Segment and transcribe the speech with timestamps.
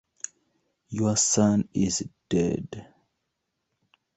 [0.89, 2.87] Your son is dead.